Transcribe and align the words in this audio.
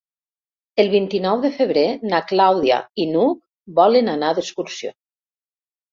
El 0.83 0.87
vint-i-nou 0.93 1.43
de 1.43 1.51
febrer 1.57 1.83
na 2.13 2.23
Clàudia 2.31 2.79
i 3.03 3.07
n'Hug 3.13 3.39
volen 3.81 4.11
anar 4.15 4.35
d'excursió. 4.39 4.95